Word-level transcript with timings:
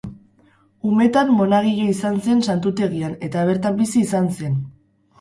Umetan 0.91 1.29
monagilo 1.41 1.85
izan 1.97 2.19
zen 2.25 2.43
santutegian 2.49 3.17
eta 3.31 3.47
bertan 3.53 3.81
bizi 3.87 4.07
izan 4.09 4.37
zen. 4.39 4.63